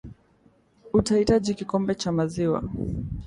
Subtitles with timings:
[0.93, 2.63] Utahitaji kikombe cha maziwa